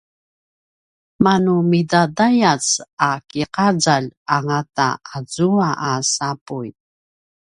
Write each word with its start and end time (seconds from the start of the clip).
manu 1.23 1.55
midadayac 1.69 2.65
a 3.09 3.11
ki’azalj 3.29 4.09
angata 4.35 4.87
azua 5.15 5.69
a 5.89 5.91
sapuy 6.13 6.69